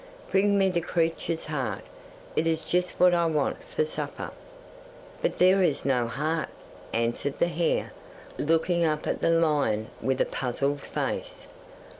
"Bring 0.31 0.57
me 0.57 0.71
the 0.71 0.81
creature's 0.81 1.45
heart; 1.45 1.83
it 2.35 2.47
is 2.47 2.65
just 2.65 2.99
what 2.99 3.13
I 3.13 3.27
want 3.27 3.57
for 3.61 3.85
supper." 3.85 4.31
'"But 5.21 5.37
there 5.37 5.61
is 5.61 5.85
no 5.85 6.07
heart," 6.07 6.49
answered 6.91 7.37
the 7.37 7.47
hare, 7.47 7.91
looking 8.39 8.83
up 8.83 9.05
at 9.05 9.21
the 9.21 9.29
lion 9.29 9.91
with 10.01 10.19
a 10.19 10.25
puzzled 10.25 10.81
face. 10.81 11.49